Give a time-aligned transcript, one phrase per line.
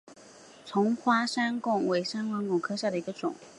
[0.65, 3.35] 丛花山矾为山矾科山矾属下的一个种。